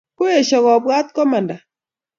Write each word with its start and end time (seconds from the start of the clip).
Koesho 0.17 0.57
kobwat 0.65 1.07
komanda 1.15 1.55